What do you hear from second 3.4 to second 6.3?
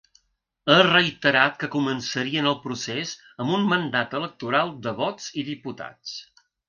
amb un mandat electoral de vots i diputats.